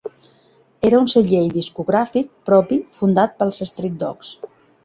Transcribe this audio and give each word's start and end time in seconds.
Era 0.89 1.01
un 1.01 1.05
segell 1.11 1.51
discogràfic 1.59 2.33
propi 2.51 2.81
fundat 2.99 3.39
pels 3.43 3.63
Street 3.73 4.03
Dogs. 4.07 4.35